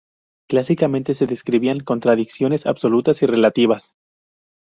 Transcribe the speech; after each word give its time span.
Clásicamente 0.49 1.13
se 1.13 1.27
describían 1.27 1.79
contraindicaciones 1.81 2.65
absolutas 2.65 3.21
y 3.21 3.27
relativas. 3.27 3.93